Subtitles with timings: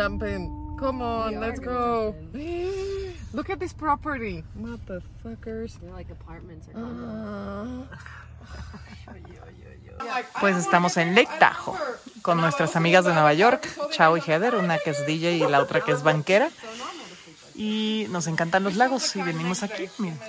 [0.00, 0.48] jump in.
[0.78, 2.14] Come on, let's go.
[3.34, 4.42] Look at this property.
[4.58, 5.78] Motherfuckers.
[5.78, 7.86] They're like apartments or condos.
[10.40, 11.76] Pues estamos en Lake Tahoe
[12.22, 15.60] con nuestras amigas de Nueva York, Chao y Heather, una que es DJ y la
[15.60, 16.48] otra que es banquera.
[17.54, 19.88] Y nos encantan los lagos y venimos aquí.
[19.98, 20.18] Miren.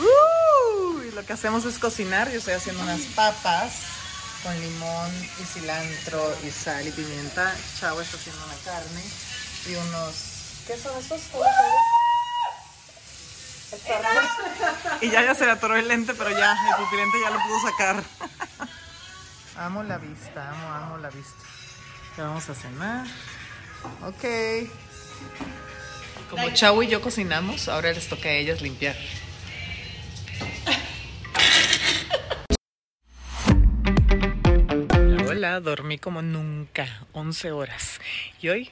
[0.00, 2.30] Uh, y lo que hacemos es cocinar.
[2.30, 3.97] Yo estoy haciendo unas papas
[4.42, 5.10] con limón
[5.40, 7.54] y cilantro y sal y pimienta.
[7.78, 9.02] Chao está haciendo una carne
[9.66, 10.64] y unos...
[10.66, 10.94] ¿Qué son
[13.86, 14.28] llama?
[15.00, 17.70] Y ya ya se le atoró el lente, pero ya, el pupilente ya lo pudo
[17.70, 18.02] sacar.
[19.56, 21.42] amo la vista, amo, amo la vista.
[22.16, 23.06] Ya vamos a cenar.
[24.02, 24.24] Ok.
[26.30, 28.96] Como Chau y yo cocinamos, ahora les toca a ellas limpiar.
[35.60, 38.00] Dormí como nunca, 11 horas.
[38.40, 38.70] Y hoy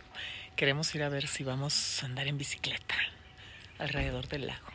[0.57, 2.95] queremos ir a ver si vamos a andar en bicicleta
[3.79, 4.67] alrededor del lago.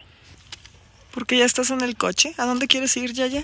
[1.13, 2.33] ¿Por qué ya estás en el coche?
[2.37, 3.43] ¿A dónde quieres ir, Yaya?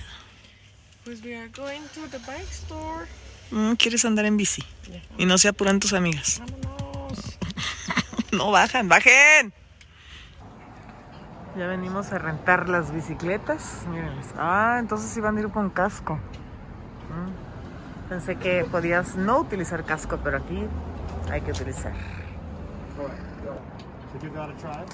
[1.04, 3.08] Pues we are going to the bike store.
[3.52, 4.64] Mm, ¿Quieres andar en bici?
[5.18, 6.40] Y no se apuran tus amigas.
[6.40, 7.38] Vámonos.
[8.34, 9.54] No bajan, bajen.
[11.58, 13.84] Ya venimos a rentar las bicicletas.
[13.88, 14.28] Mírenlas.
[14.38, 16.20] Ah, entonces iban a ir con casco.
[18.10, 20.64] Pensé que podías no utilizar casco, pero aquí
[21.30, 21.92] hay que utilizar.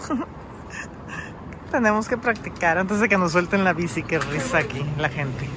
[1.72, 4.02] Tenemos que practicar antes de que nos suelten la bici.
[4.04, 5.48] Qué risa aquí la gente.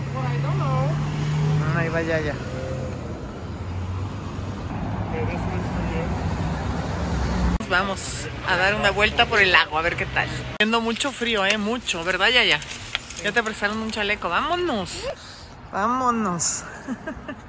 [1.77, 2.34] Ahí va Yaya.
[7.70, 10.28] Vamos a dar una vuelta por el lago, a ver qué tal.
[10.55, 11.58] Haciendo mucho frío, ¿eh?
[11.58, 12.61] Mucho, ¿verdad, Yaya?
[13.24, 14.28] Ya te prestaron un chaleco.
[14.28, 15.05] ¡Vámonos!
[15.72, 16.64] ¡Vámonos!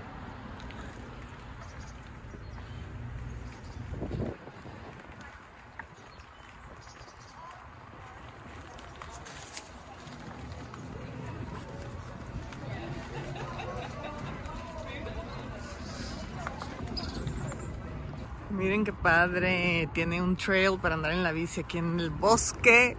[18.67, 19.88] Miren qué padre.
[19.94, 22.97] Tiene un trail para andar en la bici aquí en el bosque.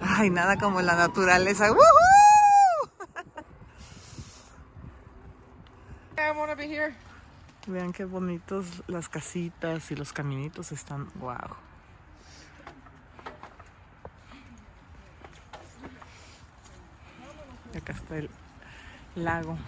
[0.00, 1.72] Ay, nada como la naturaleza.
[1.72, 1.82] ¡Woohoo!
[7.66, 11.08] Vean qué bonitos las casitas y los caminitos están.
[11.16, 11.56] Wow.
[17.76, 18.30] Acá está el
[19.16, 19.58] lago.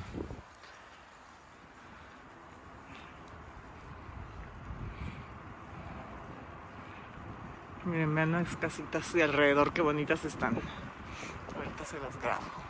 [7.89, 10.59] Miren, vean las casitas de alrededor, qué bonitas están.
[11.57, 12.68] Ahorita se las grabo.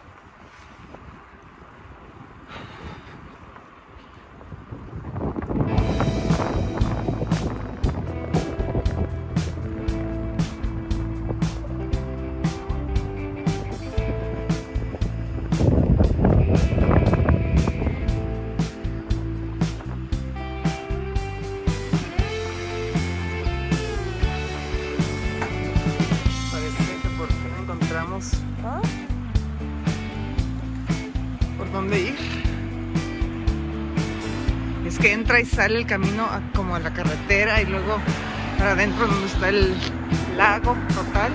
[35.29, 37.99] Entra y sale el camino como a la carretera y luego
[38.57, 39.75] para adentro donde está el
[40.39, 41.31] lago total.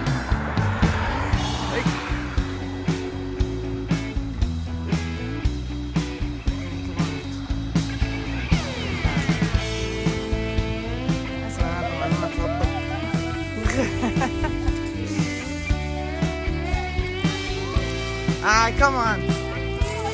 [18.43, 18.73] Ay.
[18.73, 19.21] Come on.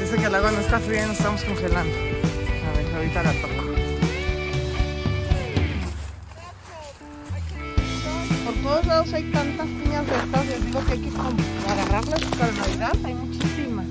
[0.02, 1.96] Dice que el agua no está fría y nos estamos congelando.
[1.96, 3.59] A ver, ahorita la toco.
[8.80, 10.46] Todos lados hay tantas piñas de estas.
[10.46, 11.10] Les digo que hay que
[11.70, 12.96] agarrarlas para Navidad.
[13.04, 13.86] Hay muchísimas.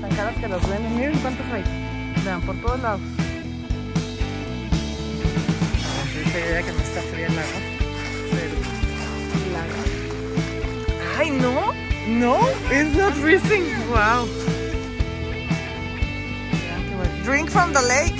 [0.00, 0.96] Tan caras que las venden.
[0.96, 1.64] Miren cuántas hay.
[2.24, 3.00] Vean, por todos lados.
[6.14, 7.60] Dice ella que no está fría el agua.
[8.32, 8.54] Pero.
[11.18, 11.72] Ay, no.
[12.06, 13.64] No, it's not freezing.
[13.90, 14.28] Wow.
[17.24, 18.16] Drink from the lake.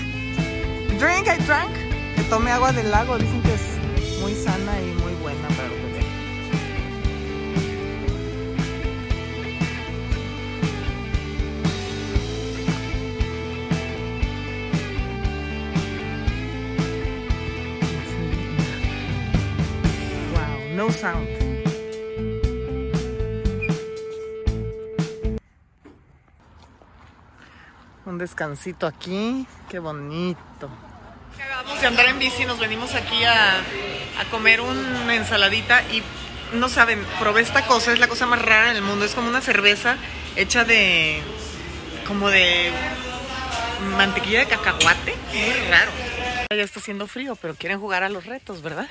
[0.98, 1.74] Drink, I drank.
[2.16, 3.18] Que tome agua del lago.
[3.18, 5.13] Dicen que es muy sana y muy
[20.94, 21.28] sound.
[28.06, 29.46] Un descansito aquí.
[29.68, 30.68] Qué bonito.
[31.42, 36.02] Acabamos de andar en bici, nos venimos aquí a, a comer una ensaladita y
[36.54, 39.04] no saben, probé esta cosa, es la cosa más rara en el mundo.
[39.04, 39.96] Es como una cerveza
[40.36, 41.22] hecha de.
[42.06, 42.70] como de.
[43.96, 45.14] mantequilla de cacahuate.
[45.32, 45.90] Muy raro.
[46.50, 48.88] Ya está haciendo frío, pero quieren jugar a los retos, ¿verdad?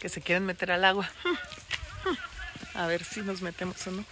[0.00, 1.08] Que se quieren meter al agua.
[2.74, 4.04] A ver si nos metemos o no.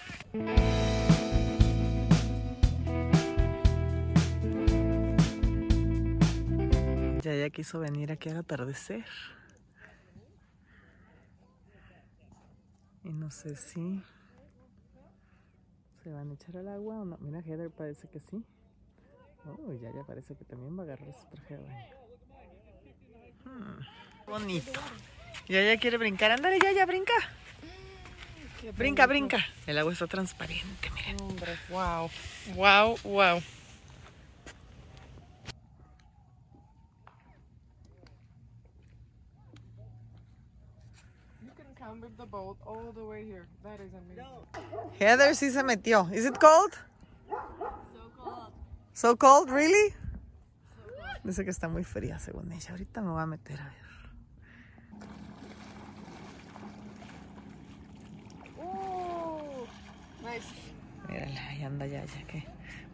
[7.23, 9.07] Ya ya quiso venir aquí al atardecer.
[13.05, 14.03] Y no sé si
[16.03, 17.17] se van a echar al agua o no.
[17.19, 18.45] Mira, Heather parece que sí.
[19.47, 21.69] Oh, ya ya parece que también va a agarrar su traje de.
[23.45, 23.81] Hmm,
[24.27, 24.81] bonito.
[25.47, 26.31] Ya ya quiere brincar.
[26.33, 27.13] Ándale, ya ya brinca.
[28.77, 29.39] Brinca, brinca.
[29.67, 31.21] El agua está transparente, miren.
[31.21, 32.11] Hombre, wow.
[32.55, 33.41] Wow, wow.
[41.43, 43.47] You can come with the boat all the way here.
[43.63, 44.25] That is amazing.
[44.99, 46.11] Heather sí se metió.
[46.13, 46.75] Is it cold?
[47.31, 48.53] So cold.
[48.93, 49.95] So cold, really?
[51.25, 52.71] Dice que está muy fría según ella.
[52.71, 53.89] Ahorita me voy a meter a ver.
[58.61, 59.67] Oh,
[60.23, 60.28] nice.
[61.09, 62.45] Mírala, ahí anda ya, ya que.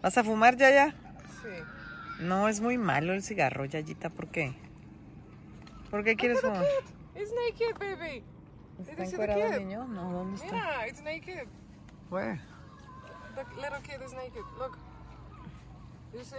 [0.02, 0.94] ¿Vas a fumar ya ya?
[1.42, 2.20] Sí.
[2.20, 4.10] No, es muy malo el cigarro, Yayita.
[4.10, 4.54] ¿Por qué?
[5.90, 6.64] ¿Por qué quieres fumar?
[7.16, 8.24] It's naked, baby.
[8.88, 9.84] ¿Está encuerado el niño?
[9.86, 10.56] No, ¿dónde está?
[10.56, 11.46] Yeah, it's naked.
[12.10, 12.40] Where?
[13.34, 14.44] The little kid is naked.
[14.58, 14.78] Look.
[16.12, 16.36] You see?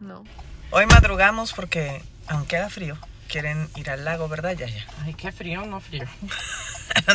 [0.00, 0.24] No.
[0.70, 2.96] Hoy madrugamos porque, aunque haga frío,
[3.28, 4.86] quieren ir al lago, ¿verdad, Yaya?
[5.04, 6.04] Ay, qué frío, no frío.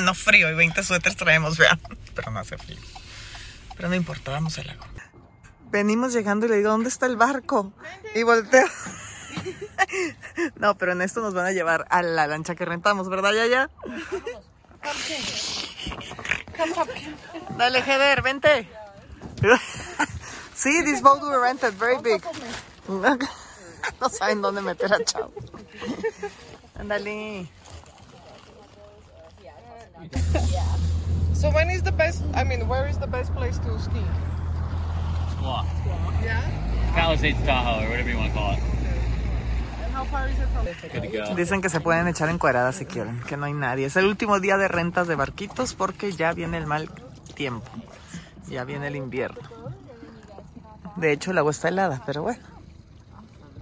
[0.01, 1.79] no frío, y 20 suéteres traemos, vean.
[2.15, 2.79] Pero no hace frío.
[3.75, 4.85] Pero no importa, vamos al lago.
[5.71, 7.73] Venimos llegando y le digo, ¿dónde está el barco?
[8.13, 8.67] Y volteo.
[10.57, 13.69] no, pero en esto nos van a llevar a la lancha que rentamos, ¿verdad, Yaya?
[17.57, 18.69] Dale, Heather, vente.
[20.55, 22.23] sí, this boat we rented, very big.
[23.99, 25.31] no saben dónde meter a Chao.
[26.79, 27.47] Ándale.
[31.33, 32.23] So when is the best?
[32.33, 34.01] I mean, where is the best place to ski?
[35.35, 35.65] Squaw.
[36.23, 36.41] Yeah.
[36.95, 38.59] Palisades Tahoe, or whatever you want to call it.
[39.83, 40.65] And how far is it from?
[40.65, 41.35] Good to go.
[41.35, 43.85] Dicen que se pueden echar encueradas si quieren, que no hay nadie.
[43.87, 46.89] Es el último día de rentas de barquitos porque ya viene el mal
[47.35, 47.69] tiempo.
[48.47, 49.41] Ya viene el invierno.
[50.95, 52.41] De hecho, el agua está helada, pero bueno.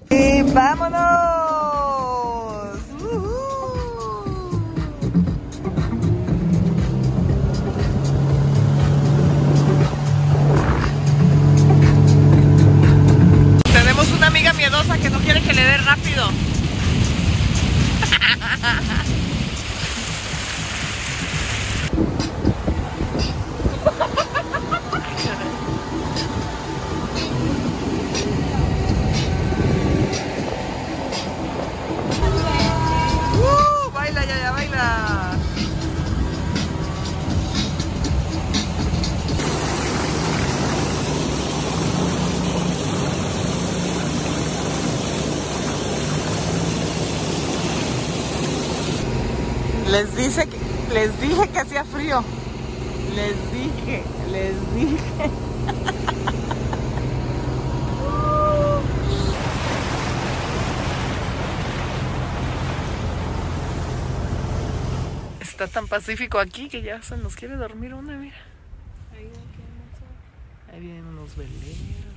[0.09, 1.60] ¡Y vámonos!
[14.21, 16.29] Una amiga miedosa que no quiere que le dé rápido.
[50.01, 50.57] Les dice que,
[50.95, 52.23] les dije que hacía frío.
[53.15, 54.97] Les dije, les dije.
[65.39, 68.33] Está tan pacífico aquí que ya se nos quiere dormir una, mira.
[70.73, 72.10] Ahí vienen unos veleros.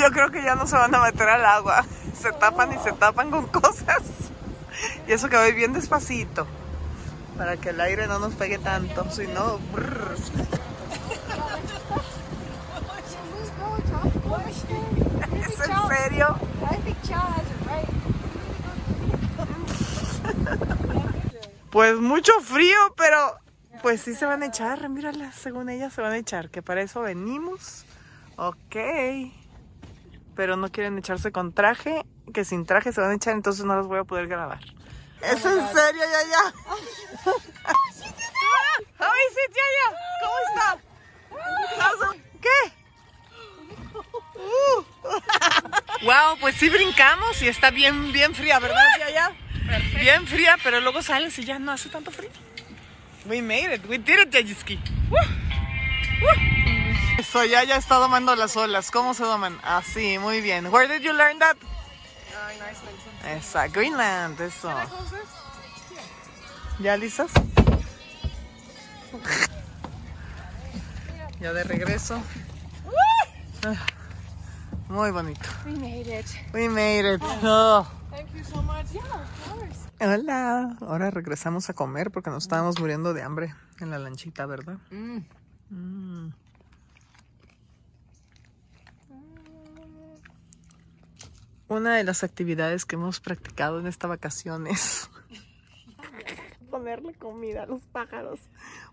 [0.00, 1.84] Yo creo que ya no se van a meter al agua.
[2.20, 4.02] Se tapan y se tapan con cosas.
[5.06, 6.46] Y eso que voy bien despacito.
[7.36, 9.10] Para que el aire no nos pegue tanto.
[9.10, 9.58] Si no.
[15.34, 16.38] ¿Es en serio?
[21.70, 23.34] Pues mucho frío, pero
[23.82, 24.88] pues sí se van a echar.
[24.88, 26.48] Mírala, según ella se van a echar.
[26.48, 27.84] Que para eso venimos.
[28.36, 28.76] Ok.
[30.40, 32.02] Pero no quieren echarse con traje.
[32.32, 34.58] Que sin traje se van a echar, entonces no las voy a poder grabar.
[35.20, 36.54] ¿Es en serio, Yaya?
[38.96, 39.88] Is it, Yaya?
[40.22, 40.78] ¿Cómo está?
[42.40, 42.72] ¿Qué?
[44.34, 44.82] Uh.
[46.06, 49.32] wow, pues sí brincamos y está bien, bien fría, ¿verdad, Yaya?
[50.00, 52.30] Bien fría, pero luego sales y ya no hace tanto frío.
[53.26, 54.80] We made it, we did it, Yayiski.
[57.30, 58.90] Eso, Yaya está domando las olas.
[58.90, 59.56] ¿Cómo se doman?
[59.62, 60.66] Así, muy bien.
[60.66, 61.56] Where did you learn that?
[63.24, 64.68] Esa, Greenland, eso.
[66.80, 67.30] ¿Ya listas?
[71.38, 72.20] Ya de regreso.
[73.64, 73.76] Ah,
[74.88, 75.48] Muy bonito.
[75.64, 76.26] We made it.
[76.52, 77.22] We made it.
[77.44, 77.86] Oh.
[78.10, 78.86] Thank you so much.
[78.92, 79.78] Yeah, of course.
[80.00, 80.76] Hola.
[80.80, 84.78] Ahora regresamos a comer porque nos estábamos muriendo de hambre en la lanchita, ¿verdad?
[84.90, 85.18] Mm.
[91.70, 95.08] Una de las actividades que hemos practicado en esta vacación es
[96.68, 98.40] ponerle comida a los pájaros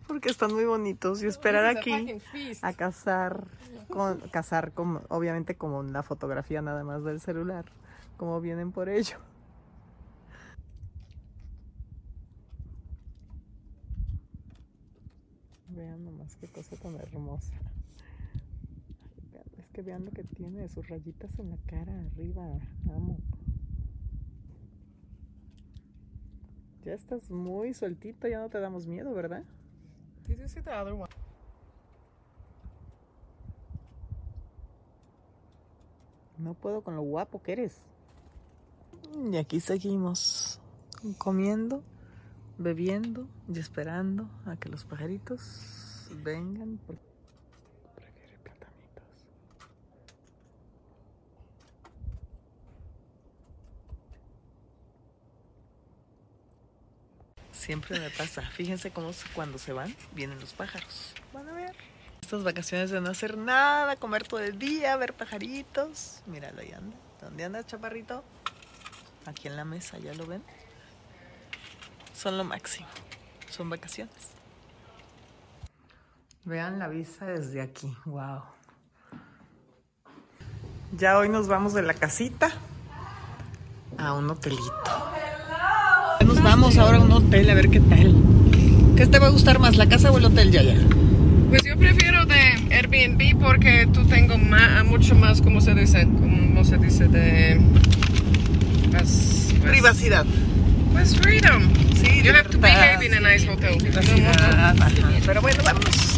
[0.07, 2.22] porque están muy bonitos y esperar aquí
[2.62, 3.48] a cazar
[3.89, 7.65] con cazar como obviamente como una fotografía nada más del celular
[8.15, 9.17] como vienen por ello.
[15.69, 17.55] Vean nomás qué cosa tan hermosa
[19.77, 22.41] que vean lo que tiene sus rayitas en la cara arriba
[22.96, 23.19] amo
[26.84, 29.43] ya estás muy sueltito ya no te damos miedo verdad
[30.27, 31.10] Did you see the other one?
[36.38, 37.81] No puedo con lo guapo que eres.
[39.31, 40.60] Y aquí seguimos
[41.17, 41.81] comiendo,
[42.57, 46.77] bebiendo y esperando a que los pajaritos vengan.
[46.86, 46.98] Por...
[47.96, 49.03] por aquí hay platanitos.
[57.67, 58.43] Siempre me pasa.
[58.43, 61.13] Fíjense cómo cuando se van, vienen los pájaros.
[61.33, 61.75] Van a ver.
[62.21, 66.21] Estas vacaciones de no hacer nada, comer todo el día, ver pajaritos.
[66.27, 66.95] Míralo, ahí anda.
[67.19, 68.24] ¿Dónde anda, chaparrito?
[69.25, 70.41] Aquí en la mesa, ¿ya lo ven?
[72.15, 72.88] Son lo máximo.
[73.50, 74.15] Son vacaciones.
[76.45, 77.93] Vean la vista desde aquí.
[78.05, 78.43] Wow.
[80.93, 82.50] Ya hoy nos vamos de la casita
[83.97, 85.16] a un hotelito.
[86.25, 88.15] Nos vamos ahora a un hotel a ver qué tal.
[88.95, 90.75] ¿Qué te va a gustar más, la casa o el hotel, Yaya?
[91.50, 96.03] Pues yo prefiero de Airbnb porque tú tengo ma- mucho más, ¿cómo se dice?
[96.19, 97.07] ¿Cómo se dice?
[97.07, 97.59] De...
[98.91, 100.25] Pues, pues- Privacidad.
[100.91, 101.63] Pues freedom.
[101.95, 103.77] Sí, You have to libertad, behave in a nice hotel.
[103.77, 104.75] Privacidad.
[105.25, 106.17] Pero bueno, vámonos.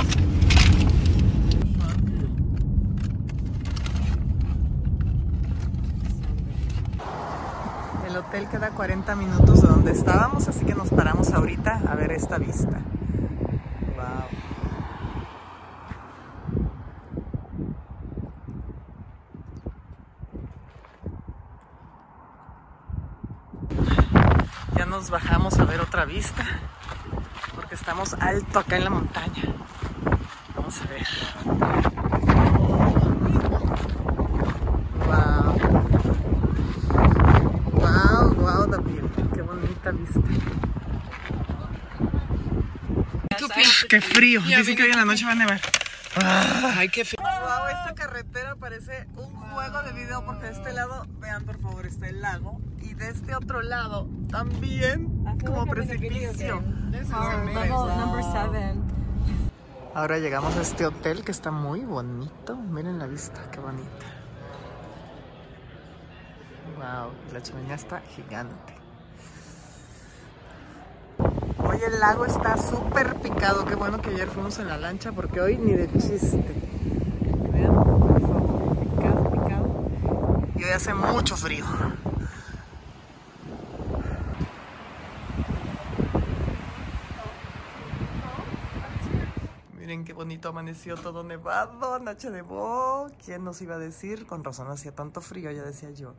[8.08, 11.96] El hotel queda a 40 minutos de donde estábamos, así que nos paramos ahorita a
[11.96, 12.80] ver esta vista.
[24.76, 26.46] Ya nos bajamos a ver otra vista,
[27.56, 29.44] porque estamos alto acá en la montaña.
[30.56, 31.08] Vamos a ver.
[35.08, 35.50] Wow.
[37.80, 40.20] Wow, wow, David, qué bonita vista.
[43.90, 44.42] Qué frío.
[44.42, 45.60] Dicen que hoy en la noche va a nevar.
[46.78, 47.20] Ay, qué feo.
[47.20, 51.88] Wow, esta carretera parece un juego de video porque de este lado, vean por favor,
[51.88, 56.62] está el lago y de este otro lado también como precipicio.
[56.92, 58.84] Level number seven.
[59.96, 62.56] Ahora llegamos a este hotel que está muy bonito.
[62.56, 64.06] Miren la vista, qué bonita.
[66.78, 68.79] Wow, la chimenea está gigante.
[71.80, 73.64] Hoy el lago está súper picado.
[73.64, 76.44] Qué bueno que ayer fuimos en la lancha porque hoy ni de chiste.
[77.54, 80.44] Vean, por favor, picado, picado.
[80.58, 81.64] Y hoy hace mucho frío.
[89.78, 93.08] Miren qué bonito amaneció todo nevado, noche de bo.
[93.24, 94.26] ¿Quién nos iba a decir?
[94.28, 96.14] Con razón hacía tanto frío, ya decía yo.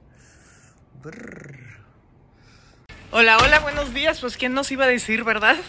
[1.02, 1.89] Brr.
[3.12, 4.20] Hola, hola, buenos días.
[4.20, 5.56] Pues quién nos iba a decir, ¿verdad?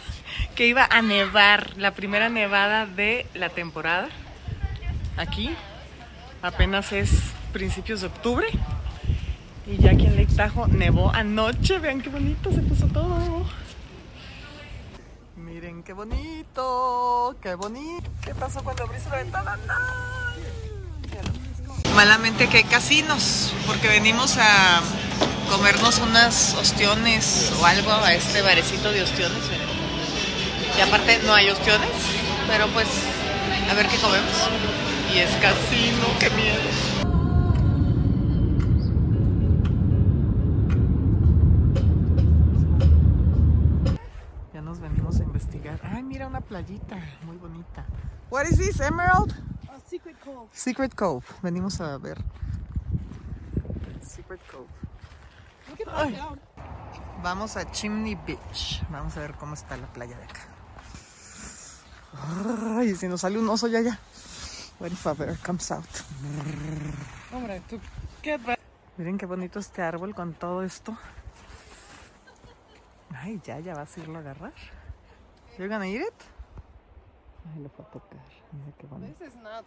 [0.56, 4.10] Que iba a nevar, la primera nevada de la temporada.
[5.18, 5.56] Aquí
[6.44, 7.10] apenas es
[7.52, 8.46] principios de octubre.
[9.66, 11.80] Y ya aquí en Lake Tahoe nevó anoche.
[11.80, 13.44] Vean qué bonito se puso todo.
[15.36, 18.10] Miren qué bonito, qué bonito.
[18.24, 19.58] ¿Qué pasó cuando abriste la ventana?
[19.66, 19.74] No.
[21.96, 24.82] Malamente que hay casinos, porque venimos a
[25.52, 29.38] comernos unas ostiones o algo a este barecito de ostiones.
[29.50, 29.68] miren.
[30.78, 31.90] Y aparte no hay ostiones,
[32.48, 32.88] pero pues
[33.70, 34.50] a ver qué comemos.
[35.14, 36.62] Y es casino, qué miedo.
[44.54, 45.82] Ya nos venimos a investigar.
[45.84, 47.86] Ay, mira una playita, muy bonita.
[48.30, 49.34] What is this, Emerald?
[49.68, 50.48] A secret cove.
[50.54, 51.26] Secret Cove.
[51.44, 52.24] Venimos a ver.
[54.02, 54.71] Secret Cove.
[55.96, 56.20] Ay.
[57.24, 58.82] Vamos a Chimney Beach.
[58.90, 60.42] Vamos a ver cómo está la playa de acá.
[62.78, 64.00] Ay, si nos sale un oso ya ya.
[64.80, 65.86] What if a bear comes out?
[67.32, 67.80] Hombre, tú,
[68.22, 68.58] ¿qué va-
[68.98, 70.98] Miren qué bonito este árbol con todo esto.
[73.16, 74.54] Ay, ya, ya vas a irlo a agarrar.
[75.58, 76.14] You're gonna eat it?
[77.54, 78.20] Ay, lo fue a tocar.
[78.52, 79.18] Mira qué bonito.
[79.20, 79.66] This is not.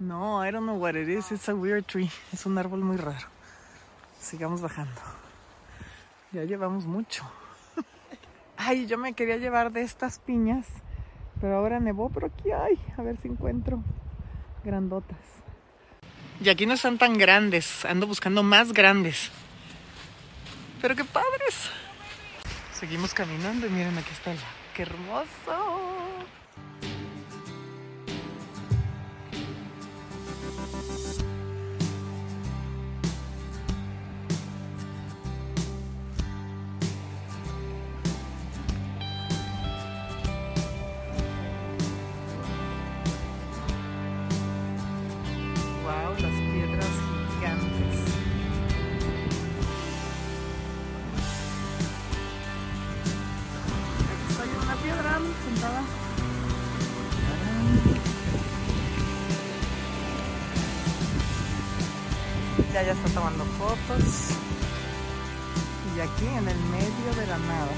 [0.00, 1.30] No, I don't know what it is.
[1.30, 2.10] It's a weird tree.
[2.32, 3.26] Es un árbol muy raro.
[4.20, 5.00] Sigamos bajando.
[6.34, 7.22] Ya llevamos mucho.
[8.56, 10.66] Ay, yo me quería llevar de estas piñas,
[11.40, 12.76] pero ahora nevó, pero aquí hay.
[12.98, 13.84] A ver si encuentro
[14.64, 15.16] grandotas.
[16.40, 17.84] Y aquí no están tan grandes.
[17.84, 19.30] Ando buscando más grandes.
[20.82, 21.70] Pero qué padres.
[22.72, 24.38] Seguimos caminando y miren, aquí está el.
[24.74, 25.93] ¡Qué hermoso!
[62.74, 64.34] Ya ya está tomando fotos.
[65.96, 67.68] Y aquí en el medio de la nada,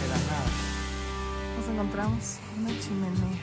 [0.00, 0.50] de la nada,
[1.58, 3.38] nos encontramos una chimenea.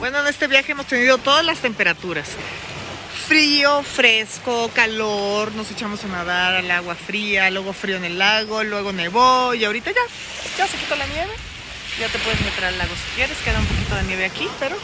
[0.00, 2.26] Bueno, en este viaje hemos tenido todas las temperaturas.
[3.26, 8.62] Frío, fresco, calor, nos echamos a nadar al agua fría, luego frío en el lago,
[8.62, 10.02] luego nevó y ahorita ya,
[10.58, 11.32] ya se quitó la nieve.
[11.98, 14.76] Ya te puedes meter al lago si quieres, queda un poquito de nieve aquí, pero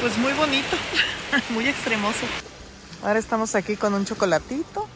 [0.00, 0.76] pues muy bonito,
[1.50, 2.24] muy extremoso.
[3.02, 4.88] Ahora estamos aquí con un chocolatito,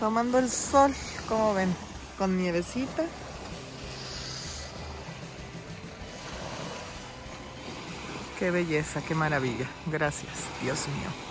[0.00, 0.92] tomando el sol,
[1.28, 1.74] como ven,
[2.18, 3.04] con nievecita.
[8.38, 9.66] Qué belleza, qué maravilla.
[9.86, 11.25] Gracias, Dios mío.